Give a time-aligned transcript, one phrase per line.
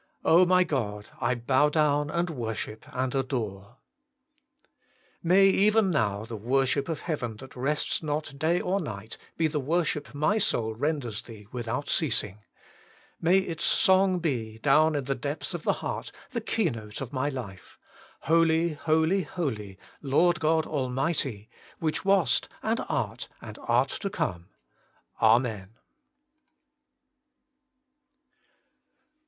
[0.23, 1.11] my God!
[1.19, 3.77] I bow down, and worship, and adore.
[5.21, 9.59] May even now the worship of heaven that rests not day or night be the
[9.59, 12.39] worship my soul renders Thee without ceasing.
[13.21, 17.29] May its song be, down in the depths of the heart, the keynote of my
[17.29, 17.77] life:
[18.21, 21.47] HOLY, HOLY, HOLY, Lord God Almighty!
[21.77, 24.47] which wast, and art, and art to come.
[25.21, 25.75] Amen.